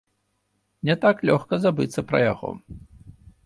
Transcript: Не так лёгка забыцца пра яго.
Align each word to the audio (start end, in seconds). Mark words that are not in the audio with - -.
Не 0.89 0.95
так 1.03 1.21
лёгка 1.31 1.61
забыцца 1.67 2.07
пра 2.13 2.25
яго. 2.33 2.49